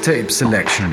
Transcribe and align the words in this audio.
Mixtape 0.00 0.30
Selection. 0.30 0.92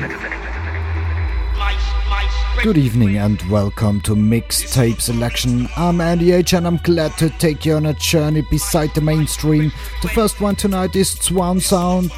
Good 2.62 2.76
evening 2.76 3.16
and 3.16 3.40
welcome 3.50 4.02
to 4.02 4.14
Mixtape 4.14 5.00
Selection. 5.00 5.66
I'm 5.78 6.02
Andy 6.02 6.32
H 6.32 6.52
and 6.52 6.66
I'm 6.66 6.76
glad 6.76 7.16
to 7.16 7.30
take 7.30 7.64
you 7.64 7.76
on 7.76 7.86
a 7.86 7.94
journey 7.94 8.42
beside 8.50 8.94
the 8.94 9.00
mainstream. 9.00 9.72
The 10.02 10.10
first 10.10 10.42
one 10.42 10.56
tonight 10.56 10.94
is 10.94 11.08
Swan 11.08 11.58
Sound. 11.58 12.12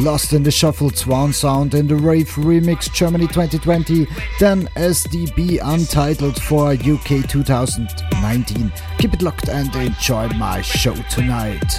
Lost 0.00 0.32
in 0.32 0.42
the 0.42 0.50
Shuffle 0.50 0.90
Swan 0.90 1.32
Sound 1.32 1.74
in 1.74 1.86
the 1.86 1.94
Rave 1.94 2.30
Remix 2.30 2.92
Germany 2.92 3.28
2020. 3.28 4.08
Then 4.40 4.66
SDB 4.74 5.60
Untitled 5.62 6.42
for 6.42 6.72
UK 6.72 7.28
2019. 7.28 8.72
Keep 8.98 9.14
it 9.14 9.22
locked 9.22 9.48
and 9.48 9.72
enjoy 9.76 10.26
my 10.30 10.62
show 10.62 10.94
tonight. 11.10 11.78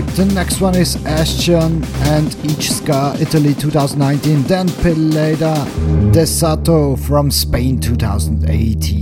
The 0.00 0.24
next 0.24 0.60
one 0.60 0.74
is 0.74 0.96
Ashton 1.06 1.84
and 2.02 2.36
Each 2.44 2.70
Scar 2.70 3.16
Italy 3.20 3.54
2019. 3.54 4.42
Then 4.44 4.68
Peleda 4.68 5.64
Desato 6.12 6.98
from 6.98 7.30
Spain 7.30 7.80
2018. 7.80 8.99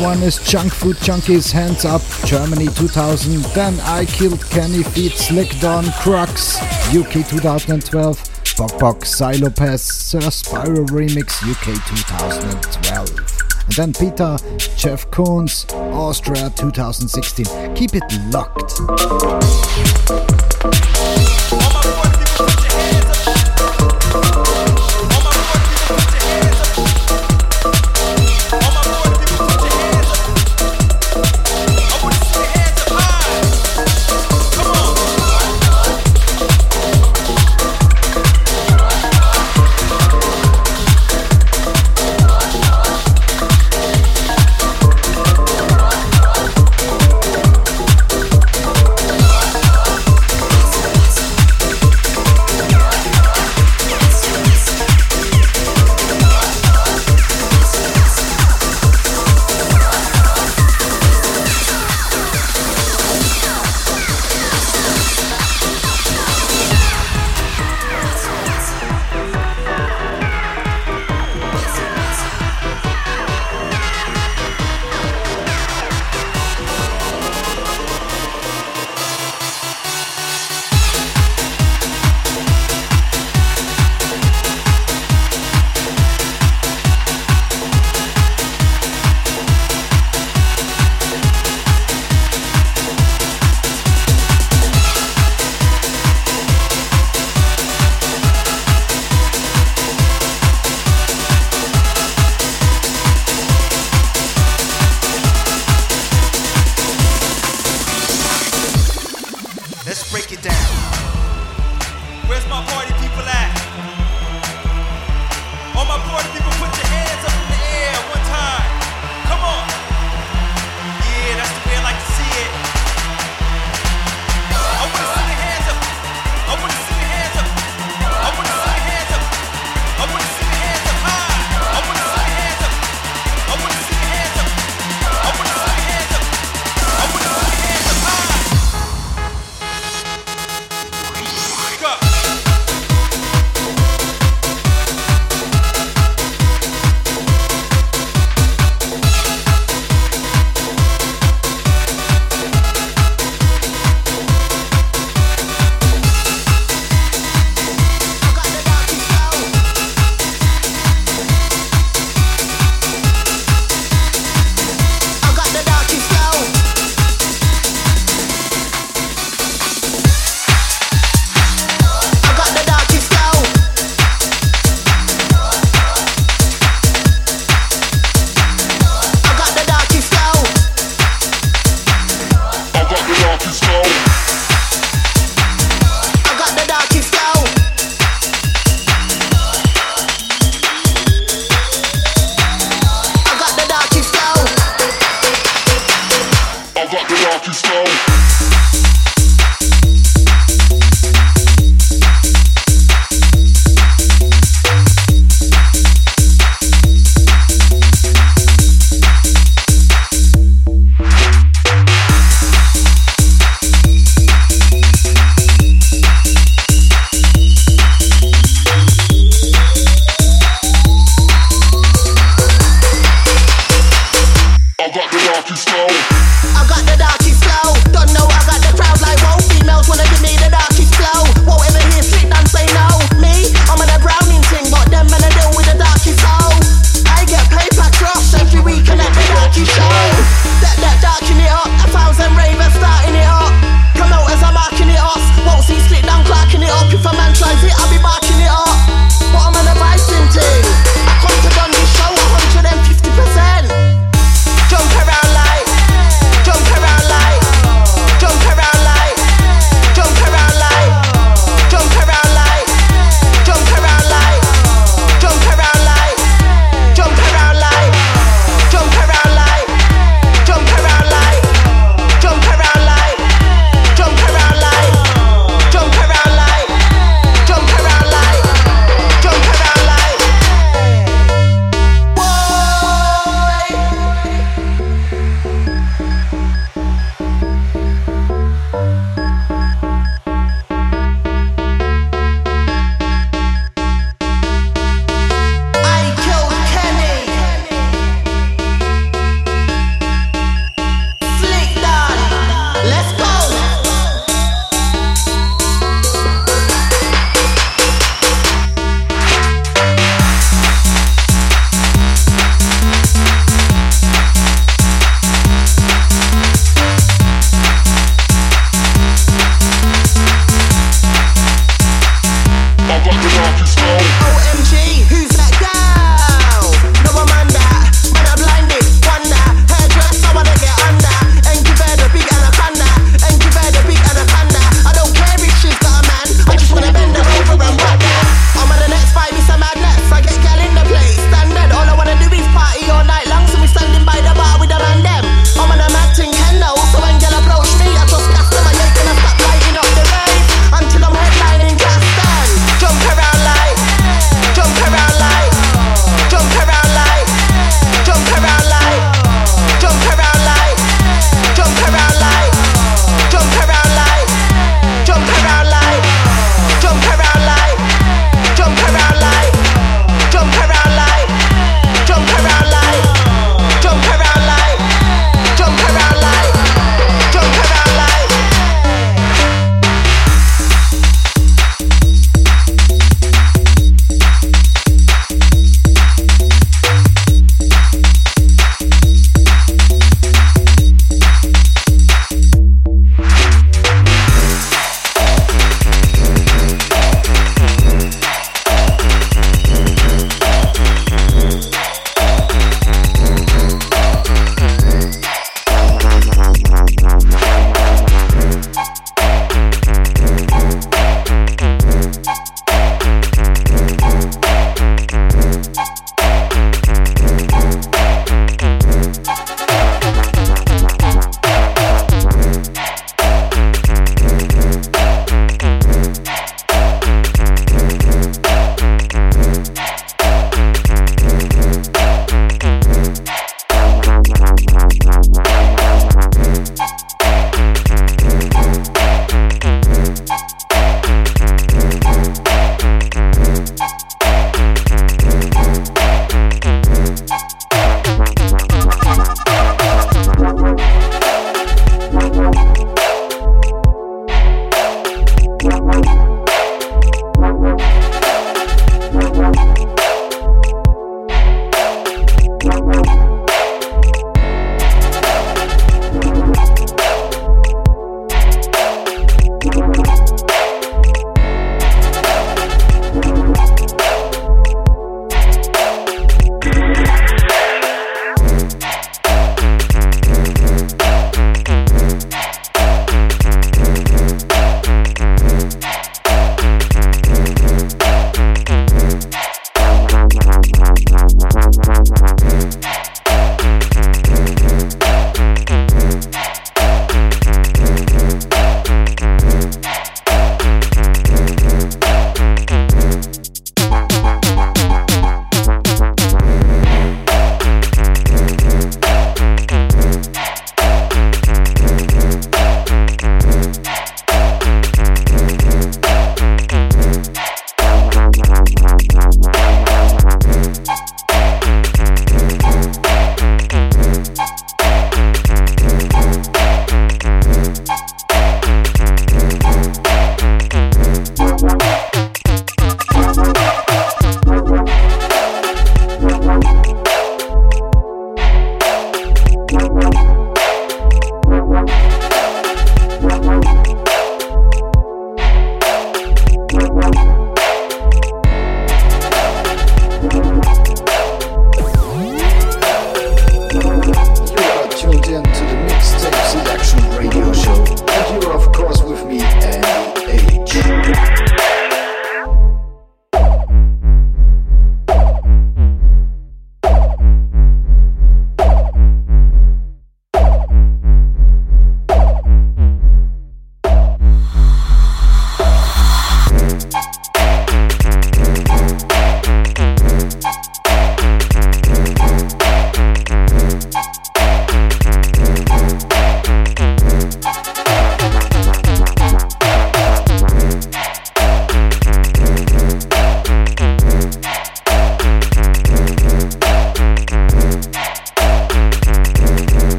One 0.00 0.22
is 0.22 0.38
Junk 0.38 0.72
Food 0.72 0.96
Junkies 0.96 1.52
Hands 1.52 1.84
Up, 1.84 2.02
Germany 2.24 2.66
2000. 2.66 3.42
Then 3.54 3.78
I 3.80 4.04
Killed 4.04 4.42
Kenny 4.50 4.82
Feet 4.82 5.12
Slick 5.12 5.58
Don 5.60 5.84
Crux, 6.00 6.58
UK 6.94 7.26
2012. 7.28 8.56
Bok 8.56 8.78
Bok, 8.78 9.04
Cy 9.04 9.32
Lopez, 9.32 9.82
Sir 9.82 10.20
Spiral 10.30 10.86
Remix, 10.86 11.42
UK 11.42 11.74
2012. 11.86 13.40
And 13.66 13.74
then 13.74 13.92
Peter, 13.92 14.36
Jeff 14.76 15.10
Koons, 15.10 15.72
Austria 15.92 16.50
2016. 16.56 17.74
Keep 17.74 17.94
it 17.94 18.04
locked. 18.32 19.39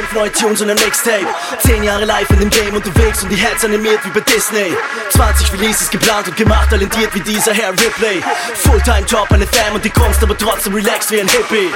Fünf 0.00 0.12
neue 0.14 0.32
Tunes 0.32 0.62
und 0.62 0.70
ein 0.70 0.76
Mixtape. 0.76 1.26
Zehn 1.58 1.82
Jahre 1.82 2.06
live 2.06 2.30
in 2.30 2.40
dem 2.40 2.48
Game 2.48 2.74
unterwegs 2.74 3.22
und 3.22 3.28
die 3.28 3.36
Heads 3.36 3.66
animiert 3.66 3.98
wie 4.04 4.08
bei 4.08 4.20
Disney. 4.20 4.74
20 5.10 5.52
Releases 5.52 5.90
geplant 5.90 6.26
und 6.26 6.36
gemacht, 6.38 6.70
talentiert 6.70 7.14
wie 7.14 7.20
dieser 7.20 7.52
Herr 7.52 7.72
Ripley. 7.72 8.22
Fulltime-Job, 8.54 9.30
eine 9.30 9.46
Fam 9.46 9.74
und 9.74 9.84
die 9.84 9.90
Kunst, 9.90 10.22
aber 10.22 10.38
trotzdem 10.38 10.72
relaxed 10.72 11.10
wie 11.10 11.20
ein 11.20 11.28
Hippie. 11.28 11.68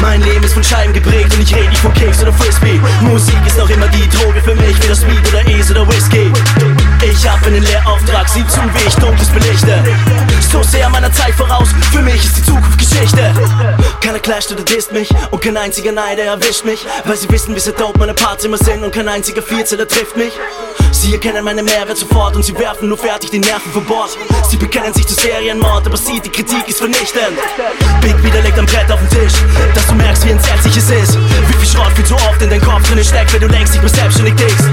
Mein 0.00 0.22
Leben 0.22 0.42
ist 0.42 0.54
von 0.54 0.64
Scheiben 0.64 0.92
geprägt 0.92 1.32
und 1.34 1.42
ich 1.42 1.54
rede 1.54 1.68
nicht 1.68 1.80
von 1.80 1.94
Keks 1.94 2.20
oder 2.22 2.32
Frisbee. 2.32 2.80
Musik 3.02 3.38
ist 3.46 3.56
noch 3.56 3.70
immer 3.70 3.86
die 3.86 4.08
Droge 4.08 4.40
für 4.42 4.56
mich, 4.56 4.82
wie 4.82 4.88
das 4.88 5.02
Speed 5.02 5.28
oder 5.28 5.42
Ace 5.46 5.70
oder 5.70 5.86
Whisky. 5.86 6.32
Ich 7.04 7.28
hab 7.28 7.44
einen 7.44 7.62
Lehrauftrag, 7.62 8.28
sieh 8.28 8.46
zu, 8.46 8.60
wie 8.60 8.86
ich 8.86 8.94
Dunkles 8.94 9.28
belichte. 9.30 9.82
So 10.52 10.62
sehr 10.62 10.88
meiner 10.88 11.12
Zeit 11.12 11.34
voraus, 11.34 11.68
für 11.90 12.00
mich 12.00 12.24
ist 12.24 12.36
die 12.36 12.44
Zukunft 12.44 12.78
Geschichte. 12.78 13.34
Keiner 14.00 14.20
clasht 14.20 14.52
oder 14.52 14.62
disst 14.62 14.92
mich 14.92 15.10
und 15.30 15.42
kein 15.42 15.56
einziger 15.56 15.92
Neider 15.92 16.22
erwischt 16.22 16.64
mich, 16.64 16.86
weil 17.04 17.16
sie 17.16 17.28
wissen, 17.30 17.56
wie 17.56 17.60
sehr 17.60 17.72
dope 17.72 17.98
meine 17.98 18.14
Parts 18.14 18.44
immer 18.44 18.58
sind 18.58 18.84
und 18.84 18.94
kein 18.94 19.08
einziger 19.08 19.42
Vierzeller 19.42 19.88
trifft 19.88 20.16
mich. 20.16 20.32
Sie 21.02 21.14
erkennen 21.14 21.44
meine 21.44 21.64
Mehrwert 21.64 21.98
sofort 21.98 22.36
und 22.36 22.44
sie 22.44 22.56
werfen 22.56 22.88
nur 22.88 22.96
fertig 22.96 23.28
die 23.28 23.40
Nerven 23.40 23.72
vor 23.72 23.82
Bord. 23.82 24.16
Sie 24.48 24.56
bekennen 24.56 24.94
sich 24.94 25.04
zu 25.04 25.14
Serienmord, 25.14 25.84
aber 25.84 25.96
sie, 25.96 26.20
die 26.20 26.28
Kritik 26.28 26.68
ist 26.68 26.78
vernichtend. 26.78 27.36
Big 28.00 28.22
wieder 28.22 28.40
legt 28.40 28.56
am 28.56 28.66
Brett 28.66 28.88
auf 28.88 29.00
den 29.00 29.08
Tisch, 29.08 29.32
dass 29.74 29.84
du 29.88 29.96
merkst, 29.96 30.24
wie 30.24 30.30
entsetzlich 30.30 30.76
es 30.76 30.88
ist. 30.90 31.18
Wie 31.48 31.54
viel 31.54 31.68
Schrott 31.68 31.90
viel 31.96 32.04
zu 32.04 32.14
oft 32.14 32.40
in 32.40 32.50
dein 32.50 32.60
Kopf 32.60 32.88
drin 32.88 33.04
steckt, 33.04 33.32
wenn 33.32 33.40
du 33.40 33.48
längst 33.48 33.72
nicht 33.72 33.82
mehr 33.82 33.92
selbstständig 33.92 34.36
tickst. 34.36 34.64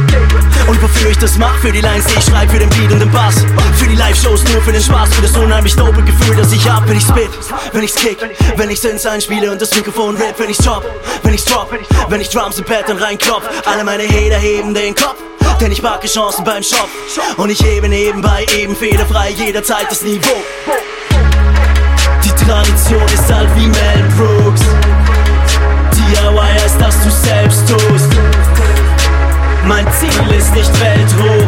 Und 0.67 0.79
wofür 0.83 1.09
ich 1.09 1.17
das 1.17 1.35
mach, 1.39 1.57
für 1.57 1.71
die 1.71 1.81
Lines, 1.81 2.05
die 2.05 2.19
ich 2.19 2.25
schreib, 2.25 2.51
für 2.51 2.59
den 2.59 2.69
Beat 2.69 2.91
und 2.91 2.99
den 2.99 3.11
Bass. 3.11 3.37
Für 3.77 3.87
die 3.87 3.95
Live-Shows, 3.95 4.43
nur 4.53 4.61
für 4.61 4.71
den 4.71 4.83
Spaß, 4.83 5.15
für 5.15 5.23
das 5.23 5.35
unheimlich 5.35 5.75
dope 5.75 6.03
Gefühl, 6.03 6.35
das 6.35 6.53
ich 6.53 6.69
hab, 6.69 6.87
wenn 6.87 6.97
ich 6.97 7.05
spit, 7.05 7.31
wenn 7.73 7.81
ich's 7.81 7.95
kick, 7.95 8.19
wenn 8.55 8.69
ich 8.69 8.79
Sins 8.79 9.03
einspiele 9.07 9.51
und 9.51 9.59
das 9.59 9.73
Mikrofon 9.73 10.15
rap, 10.15 10.37
wenn 10.37 10.51
ich's 10.51 10.63
drop, 10.63 10.85
wenn 11.23 11.33
ich's 11.33 11.45
drop, 11.45 11.73
wenn 12.07 12.21
ich 12.21 12.29
Drums 12.29 12.59
im 12.59 12.65
Pattern 12.65 12.97
reinklopf. 12.97 13.49
Alle 13.65 13.83
meine 13.83 14.03
Hater 14.03 14.37
heben 14.37 14.75
den 14.75 14.93
Kopf. 14.93 15.28
Denn 15.59 15.73
ich 15.73 15.81
packe 15.81 16.07
Chancen 16.07 16.45
beim 16.45 16.63
Shop? 16.63 16.87
Und 17.35 17.49
ich 17.49 17.61
hebe 17.61 17.89
nebenbei 17.89 18.45
eben 18.57 18.75
fehlerfrei 18.75 19.31
jederzeit 19.31 19.87
das 19.89 20.01
Niveau. 20.03 20.41
Die 22.23 22.45
Tradition 22.45 23.03
ist 23.13 23.31
alt 23.31 23.49
wie 23.55 23.67
Mel 23.67 24.03
Brooks. 24.17 24.61
DIY 25.91 26.37
heißt, 26.37 26.79
dass 26.79 26.95
du 27.03 27.09
selbst 27.09 27.67
tust. 27.67 28.09
Mein 29.65 29.85
Ziel 29.93 30.37
ist 30.37 30.53
nicht 30.53 30.79
Weltruhm. 30.79 31.47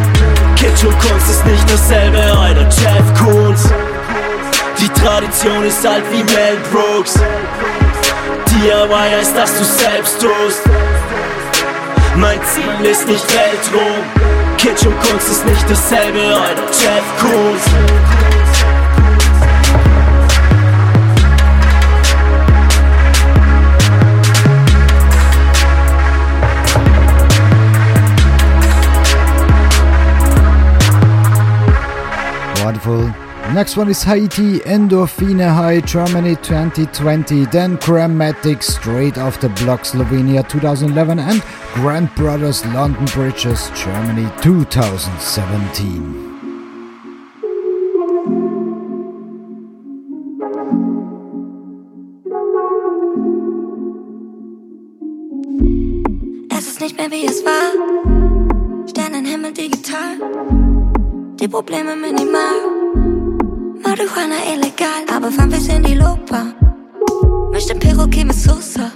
Kitsch 0.56 0.84
und 0.84 0.98
Kunst 1.00 1.30
ist 1.30 1.46
nicht 1.46 1.70
dasselbe, 1.70 2.18
oder 2.18 2.68
Jeff 2.68 3.18
Koons 3.18 3.68
Die 4.78 4.88
Tradition 5.00 5.64
ist 5.64 5.84
alt 5.86 6.04
wie 6.12 6.22
Mel 6.22 6.58
Brooks. 6.70 7.14
DIY 8.50 8.88
heißt, 8.90 9.34
dass 9.34 9.56
du 9.56 9.64
selbst 9.64 10.20
tust 10.20 10.81
mein 12.16 12.40
Ziel 12.44 12.90
ist 12.90 13.06
nicht 13.06 13.24
Weltruhm 13.34 14.04
Kitsch 14.58 14.86
und 14.86 14.98
Kunst 15.00 15.28
ist 15.28 15.44
nicht 15.46 15.68
dasselbe, 15.68 16.18
oder 16.18 16.62
Jeff 16.70 17.04
Koons 17.20 17.62
Wonderful. 32.64 33.21
Next 33.54 33.76
one 33.76 33.90
is 33.90 34.02
Haiyti, 34.02 34.60
Endorphine 34.60 35.46
High, 35.46 35.80
Germany 35.82 36.36
2020, 36.36 37.44
then 37.46 37.76
Chromatic, 37.76 38.62
straight 38.62 39.18
off 39.18 39.40
the 39.40 39.50
block, 39.50 39.82
Slovenia 39.82 40.48
2011, 40.48 41.18
and 41.18 41.42
Grandbrothers, 41.74 42.64
London 42.72 43.04
Bridges, 43.14 43.70
Germany 43.74 44.26
2017. 44.40 46.38
Es 56.50 56.66
ist 56.68 56.80
nicht 56.80 56.96
mehr 56.96 57.10
wie 57.10 57.26
es 57.26 57.44
war. 57.44 58.88
Sternenhimmel 58.88 59.52
digital. 59.52 60.16
Die 61.38 61.48
Probleme 61.48 61.94
minimal. 61.96 62.81
Marihuana 63.92 64.36
illegal, 64.54 65.04
aber 65.14 65.30
fahren 65.30 65.52
wir 65.52 65.74
in 65.76 65.82
die 65.82 65.92
Lopa. 65.92 66.54
Mischte 67.50 67.74
Perroquet 67.74 68.24
mit 68.24 68.36
Sosa. 68.36 68.90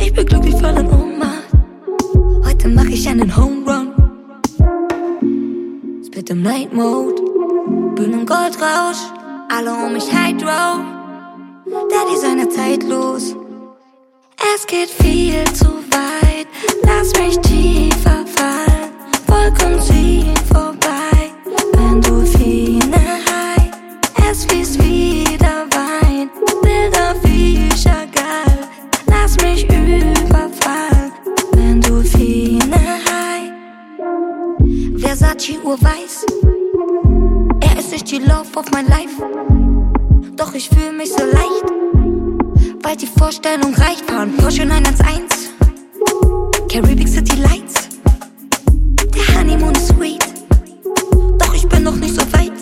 Ich 0.00 0.12
bin 0.12 0.26
glücklich 0.26 0.56
voll 0.56 0.76
in 0.76 0.88
Ohnmacht. 0.88 1.48
Heute 2.44 2.66
mach 2.70 2.86
ich 2.86 3.08
einen 3.08 3.30
Home 3.36 3.64
Run. 3.64 3.92
Spit 6.04 6.28
im 6.30 6.42
Night 6.42 6.72
Mode. 6.72 7.22
Bühnen 7.94 8.26
Goldrausch. 8.26 9.02
Alle 9.48 9.72
um 9.72 9.92
mich 9.92 10.10
Hydro. 10.10 10.82
Der 11.92 12.04
Designer 12.10 12.50
zeitlos. 12.50 13.36
Es 14.56 14.66
geht 14.66 14.90
viel 14.90 15.44
zu 15.52 15.66
weit. 15.66 16.48
Lass 16.82 17.12
mich 17.12 17.38
tiefer 17.42 18.24
fallen. 18.26 18.90
Wolken 19.28 19.80
ziehen 19.80 20.34
vorbei. 20.52 20.73
Es 24.34 24.44
fließt 24.46 24.82
wieder 24.82 25.66
Wein, 25.70 26.28
Bilder 26.60 27.14
wie 27.22 27.68
Chagall. 27.68 28.58
Lass 29.06 29.36
mich 29.40 29.64
überfallen, 29.64 31.12
wenn 31.52 31.80
du 31.80 32.02
Fine 32.02 32.98
High. 33.08 33.52
Versace 34.98 35.58
urweiß, 35.62 36.26
er 37.60 37.78
ist 37.78 37.92
nicht 37.92 38.10
die 38.10 38.18
Love 38.18 38.50
of 38.56 38.66
my 38.72 38.82
life. 38.88 39.22
Doch 40.36 40.52
ich 40.54 40.68
fühle 40.68 40.92
mich 40.92 41.10
so 41.10 41.24
leicht, 41.24 41.66
weil 42.82 42.96
die 42.96 43.06
Vorstellung 43.06 43.72
reicht. 43.74 44.04
Fahren 44.10 44.36
Porsche 44.36 44.66
911, 44.66 45.52
Caribbean 46.68 47.06
City 47.06 47.36
Lights. 47.36 47.88
Der 49.14 49.38
Honeymoon 49.38 49.74
ist 49.74 49.88
sweet, 49.88 50.26
doch 51.38 51.54
ich 51.54 51.68
bin 51.68 51.84
noch 51.84 51.96
nicht 51.96 52.14
so 52.16 52.22
weit. 52.32 52.53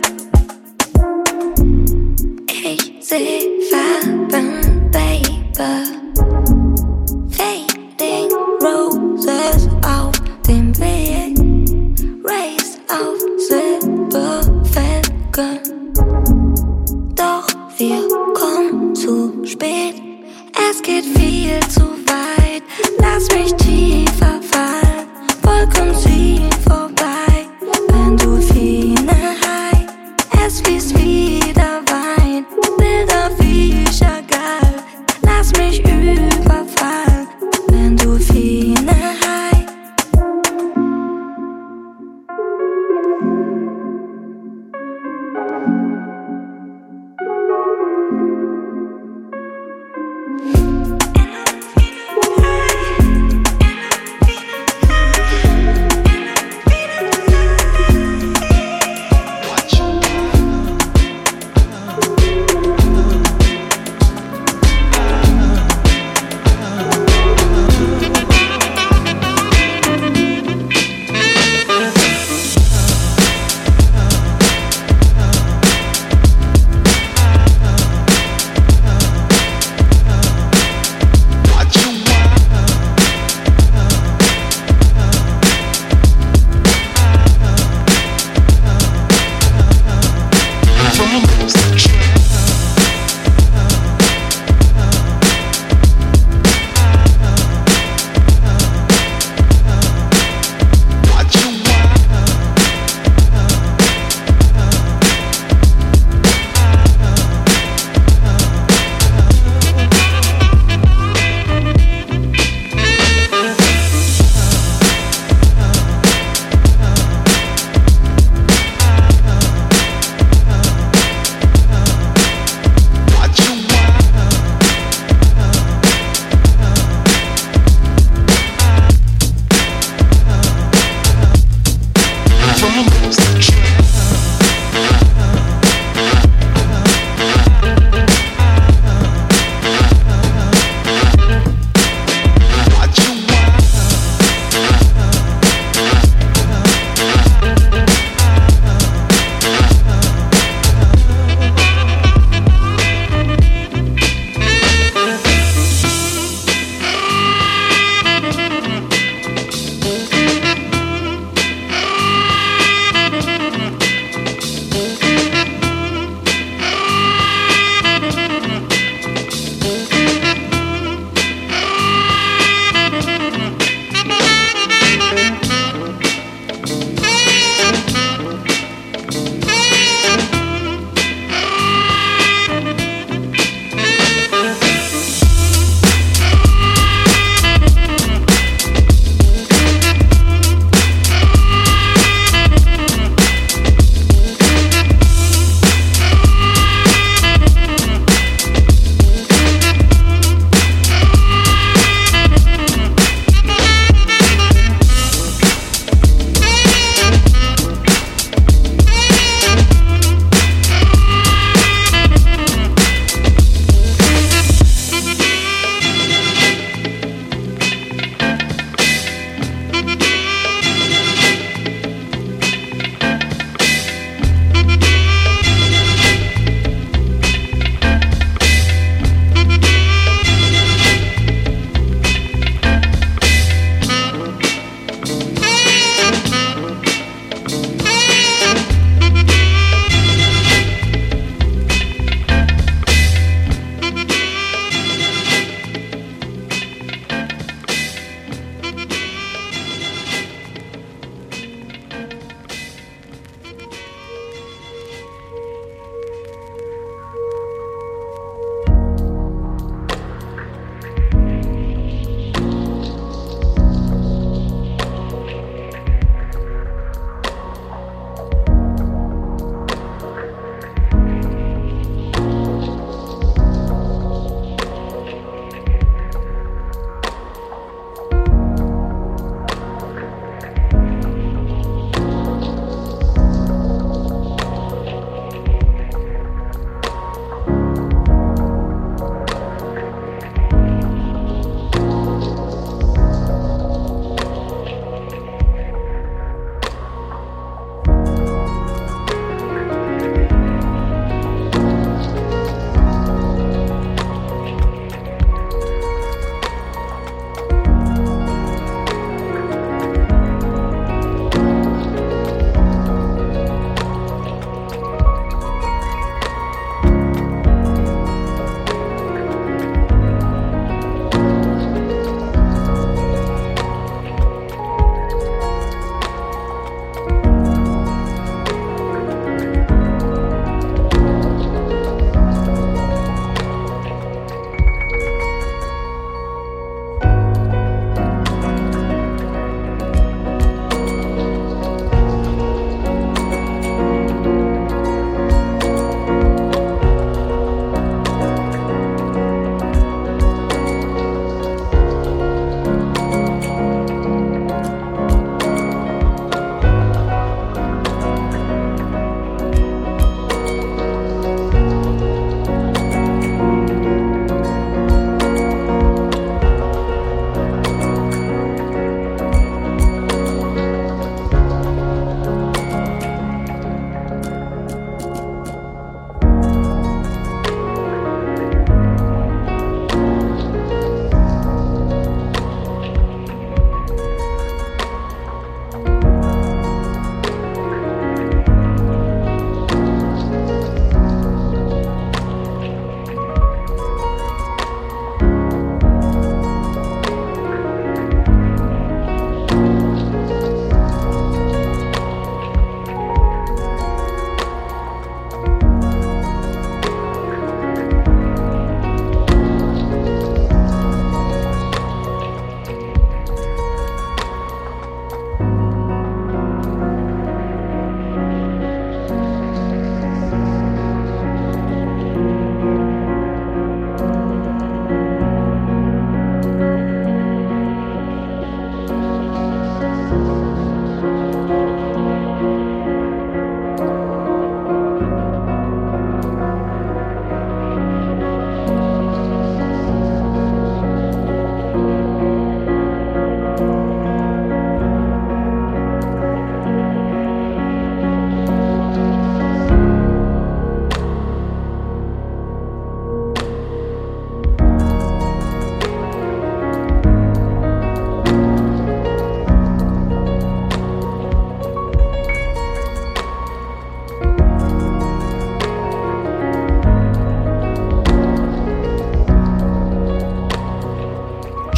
Es 20.72 20.80
geht 20.80 21.04
viel 21.04 21.60
zu 21.68 21.82
weit. 22.06 22.62
Lass 22.98 23.28
mich 23.30 23.52
tiefer 23.54 24.11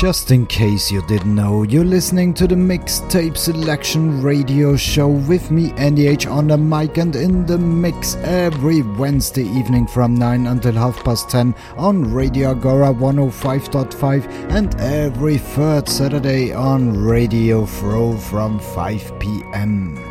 Just 0.05 0.31
in 0.33 0.45
case 0.45 0.91
you 0.91 1.01
didn't 1.07 1.35
know, 1.35 1.63
you're 1.63 1.83
listening 1.83 2.35
to 2.35 2.47
the 2.47 2.55
Mixtape 2.55 3.39
Selection 3.39 4.21
Radio 4.21 4.77
Show 4.77 5.09
with 5.09 5.51
me, 5.51 5.73
Andy 5.79 6.09
H, 6.09 6.27
on 6.27 6.49
the 6.49 6.59
mic 6.59 6.99
and 6.99 7.17
in 7.17 7.47
the 7.47 7.57
mix 7.57 8.15
every 8.17 8.83
Wednesday 8.83 9.45
evening 9.45 9.87
from 9.87 10.15
9 10.15 10.47
until 10.47 10.73
half 10.73 11.03
past 11.05 11.31
10 11.31 11.55
on 11.79 12.13
Radio 12.13 12.51
Agora 12.51 12.93
105.5 12.93 14.51
and 14.51 14.79
every 14.79 15.39
third 15.39 15.89
Saturday 15.89 16.53
on 16.53 17.03
Radio 17.03 17.65
Fro 17.65 18.15
from 18.15 18.61
5 18.61 19.19
pm. 19.19 20.04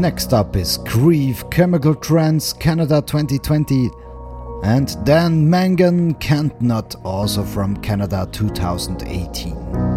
Next 0.00 0.32
up 0.32 0.56
is 0.56 0.78
Grieve 0.78 1.44
Chemical 1.50 1.94
Trends 1.94 2.54
Canada 2.54 3.02
2020 3.02 3.90
and 4.62 4.96
Dan 5.04 5.50
Mangan 5.50 6.14
Can't 6.14 6.58
Not 6.62 6.94
also 7.04 7.44
from 7.44 7.76
Canada 7.82 8.26
2018. 8.32 9.89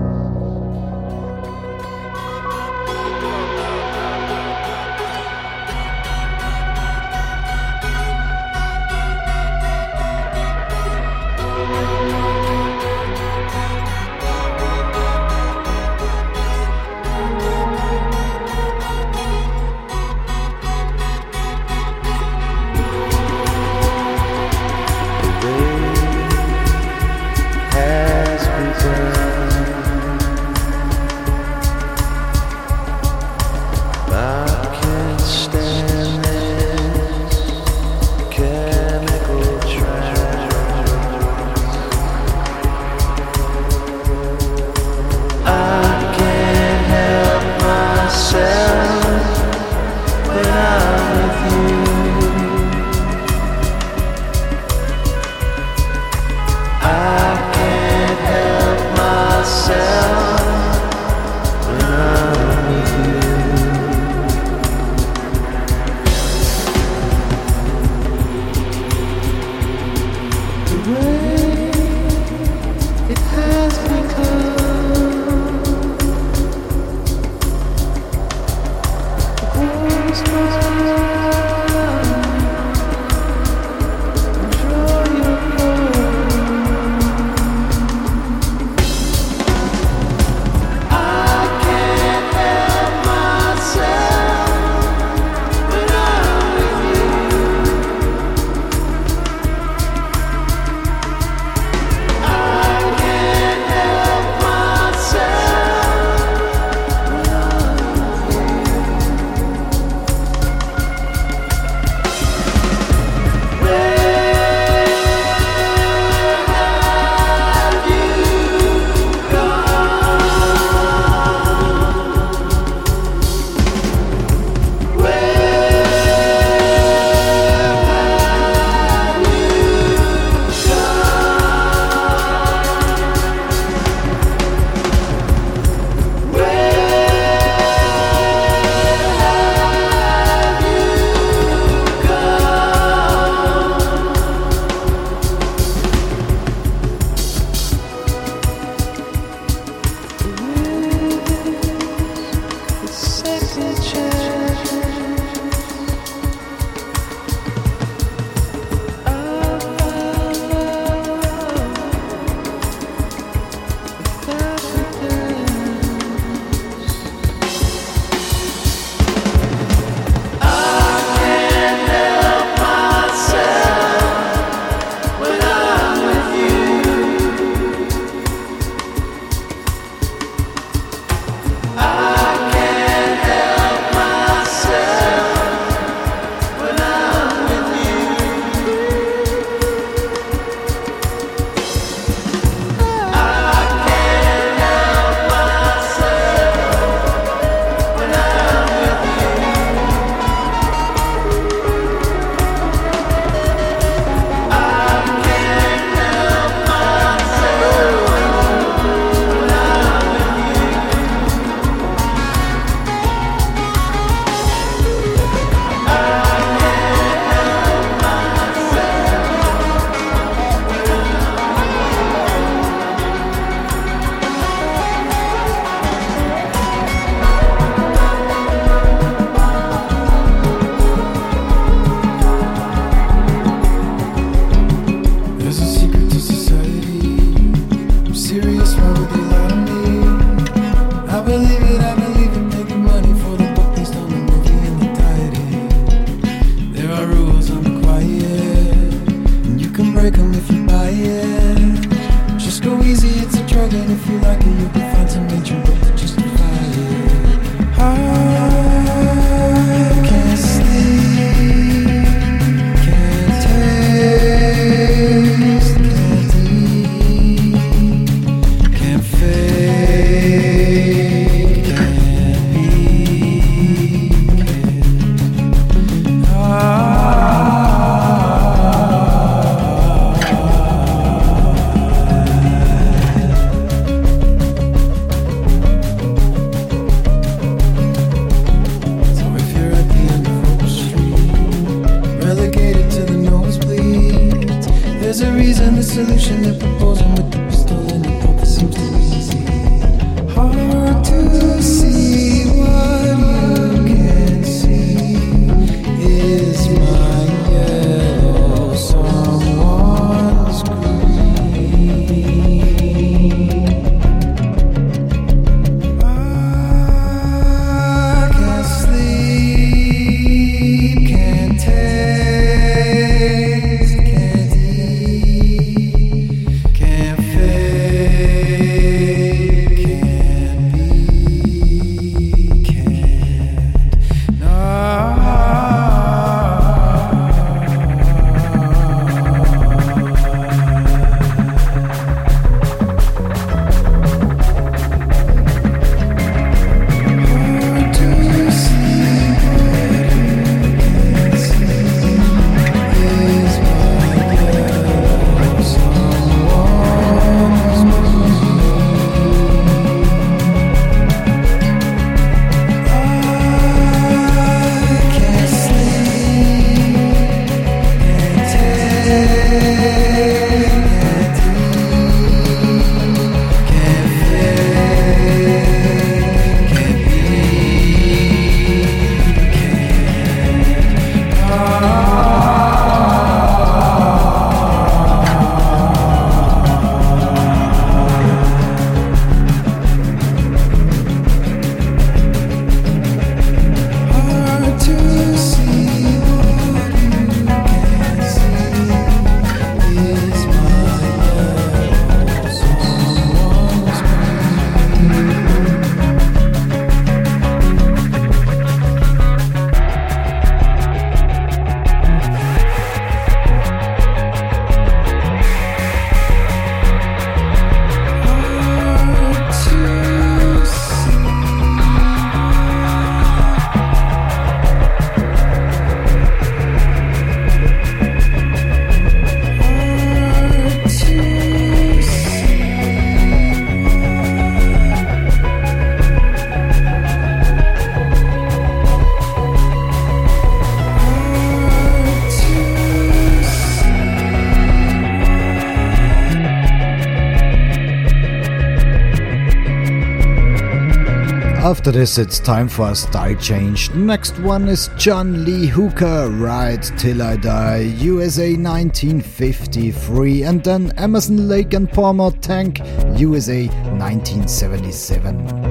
After 451.83 451.99
this, 451.99 452.17
it's 452.17 452.39
time 452.39 452.69
for 452.69 452.91
a 452.91 452.95
style 452.95 453.35
change. 453.35 453.93
Next 453.93 454.39
one 454.39 454.69
is 454.69 454.89
John 454.97 455.43
Lee 455.43 455.67
Hooker, 455.67 456.29
Ride 456.29 456.81
Till 456.97 457.21
I 457.21 457.35
Die, 457.35 457.79
USA 457.99 458.55
1953, 458.55 460.43
and 460.43 460.63
then 460.63 460.93
Emerson 460.95 461.49
Lake 461.49 461.73
and 461.73 461.91
Palmer 461.91 462.31
Tank, 462.31 462.79
USA 463.17 463.67
1977. 463.67 465.62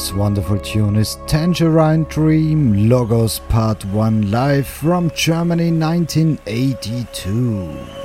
This 0.00 0.14
wonderful 0.14 0.58
tune 0.58 0.96
is 0.96 1.18
Tangerine 1.26 2.04
Dream 2.04 2.88
Logos 2.88 3.40
Part 3.50 3.84
1 3.84 4.30
live 4.30 4.66
from 4.66 5.10
Germany 5.10 5.70
1982. 5.70 7.99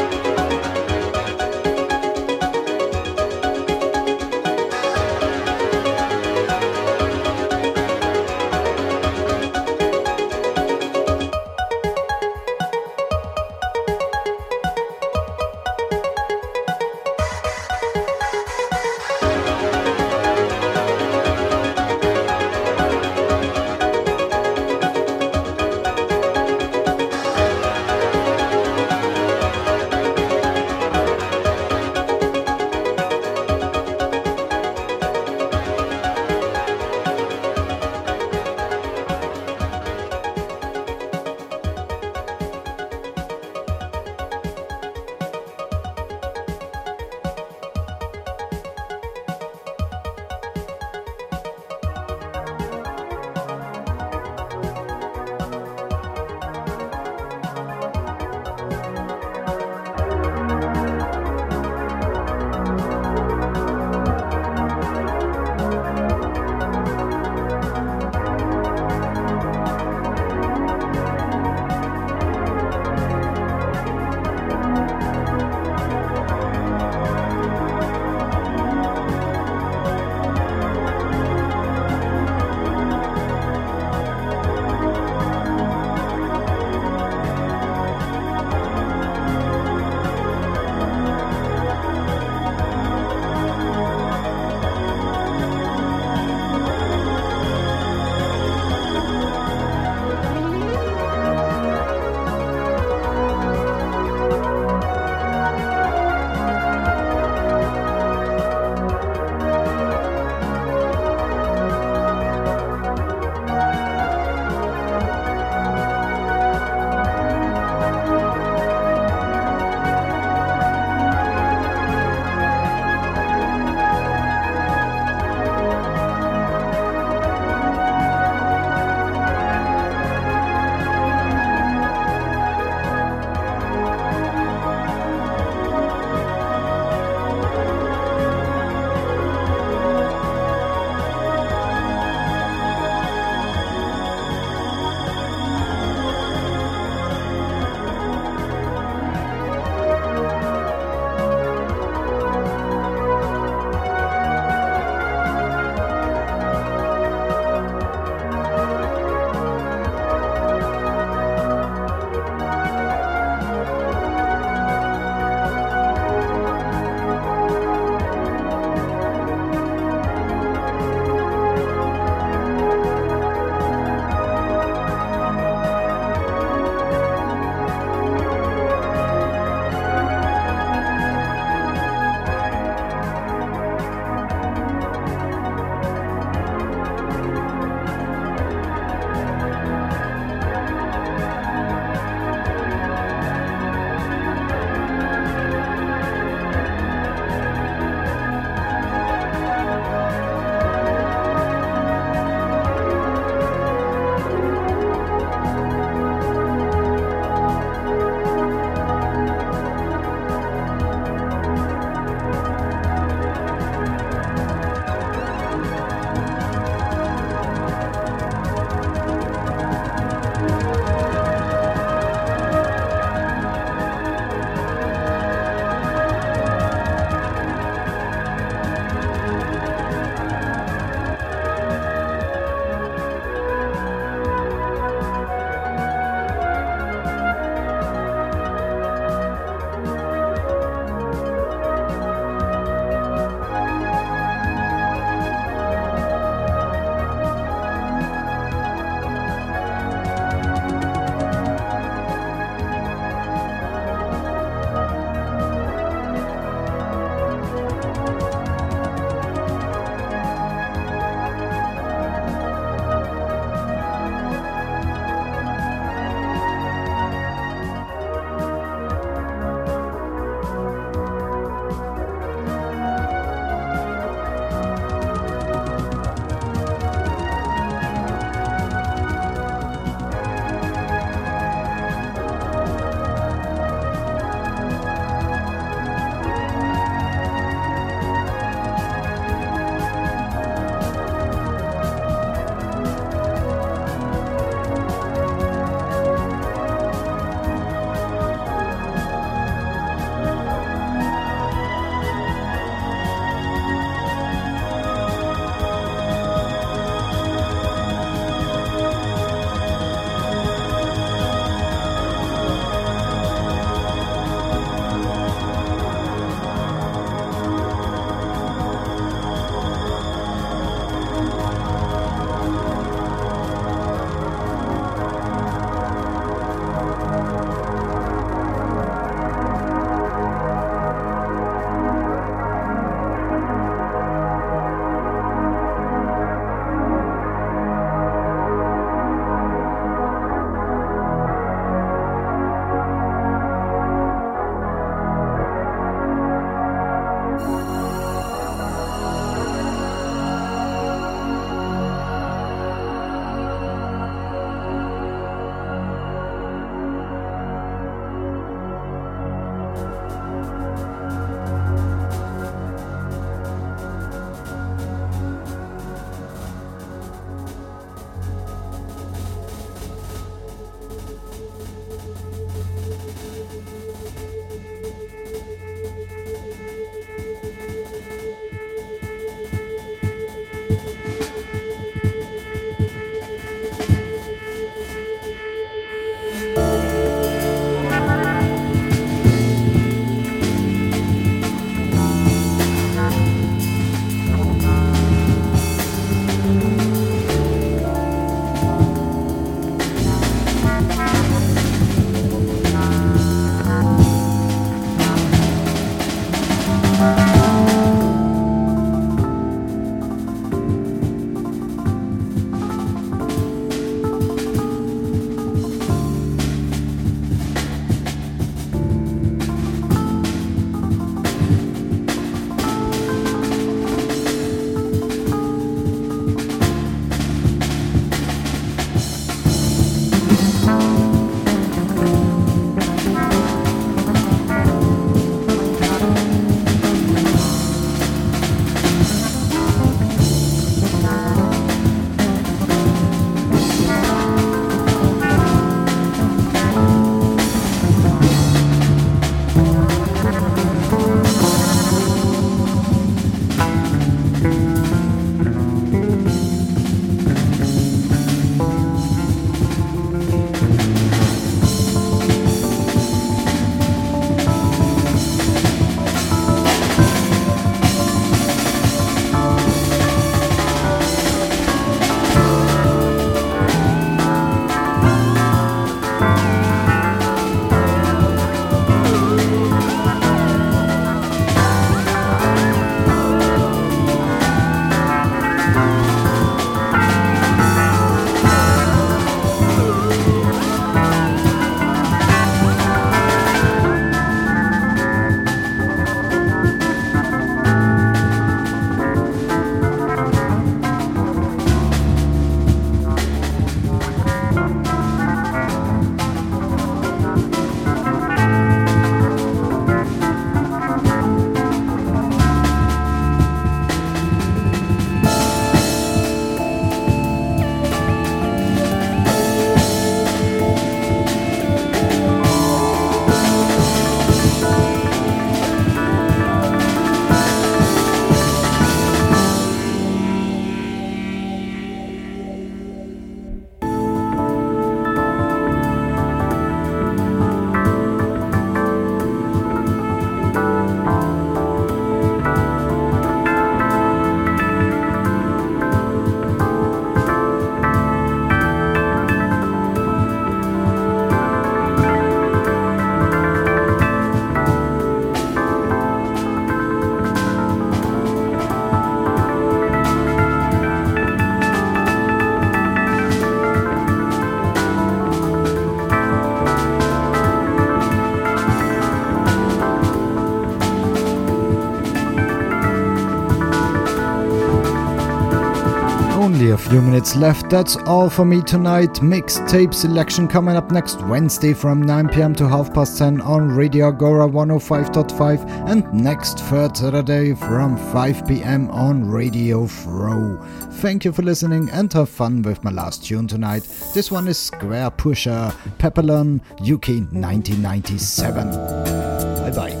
A 576.71 576.77
few 576.77 577.01
minutes 577.01 577.35
left. 577.35 577.69
That's 577.69 577.97
all 577.97 578.29
for 578.29 578.45
me 578.45 578.61
tonight. 578.61 579.15
Mixtape 579.15 579.93
selection 579.93 580.47
coming 580.47 580.77
up 580.77 580.89
next 580.89 581.21
Wednesday 581.23 581.73
from 581.73 582.01
9 582.01 582.29
pm 582.29 582.55
to 582.55 582.67
half 582.67 582.93
past 582.93 583.17
10 583.17 583.41
on 583.41 583.75
Radio 583.75 584.07
Agora 584.07 584.47
105.5 584.47 585.89
and 585.89 586.13
next 586.13 586.59
Saturday 586.59 587.53
from 587.55 587.97
5 588.13 588.47
pm 588.47 588.89
on 588.89 589.29
Radio 589.29 589.85
Fro. 589.85 590.57
Thank 591.01 591.25
you 591.25 591.33
for 591.33 591.41
listening 591.41 591.89
and 591.89 592.11
have 592.13 592.29
fun 592.29 592.61
with 592.61 592.81
my 592.85 592.91
last 592.91 593.25
tune 593.25 593.47
tonight. 593.47 593.83
This 594.13 594.31
one 594.31 594.47
is 594.47 594.57
Squarepusher, 594.57 595.75
Papillon, 595.97 596.61
UK 596.79 597.19
1997. 597.33 598.71
Bye 598.71 599.71
bye. 599.75 600.00